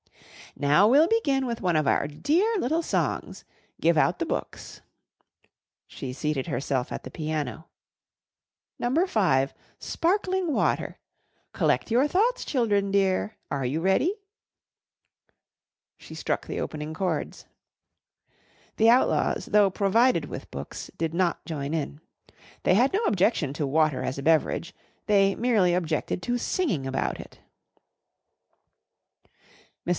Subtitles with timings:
[0.57, 3.45] "Now, we'll begin with one of our dear little songs.
[3.79, 4.81] Give out the books."
[5.87, 7.67] She seated herself at the piano.
[8.79, 10.97] "Number five, 'Sparkling Water.'
[11.53, 13.37] Collect your thoughts, children dear.
[13.49, 14.15] Are you ready?"
[15.97, 17.45] She struck the opening chords.
[18.75, 22.01] The Outlaws, though provided with books, did not join in.
[22.63, 24.73] They had no objection to water as a beverage.
[25.05, 27.39] They merely objected to singing about it.
[29.85, 29.89] Mrs.